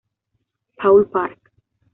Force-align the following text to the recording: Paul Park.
Paul 0.79 1.05
Park. 1.05 1.37